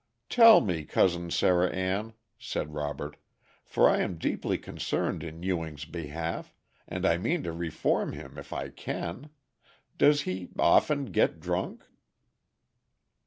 "Tell 0.29 0.61
me, 0.61 0.83
Cousin 0.83 1.29
Sarah 1.29 1.69
Ann," 1.69 2.13
said 2.39 2.73
Robert, 2.73 3.17
"for 3.63 3.87
I 3.87 3.99
am 3.99 4.17
deeply 4.17 4.57
concerned 4.57 5.21
in 5.23 5.43
Ewing's 5.43 5.85
behalf, 5.85 6.55
and 6.87 7.05
I 7.05 7.19
mean 7.19 7.43
to 7.43 7.51
reform 7.51 8.13
him 8.13 8.39
if 8.39 8.51
I 8.51 8.69
can 8.69 9.29
does 9.99 10.21
he 10.23 10.49
often 10.57 11.11
get 11.11 11.39
drunk?" 11.39 11.83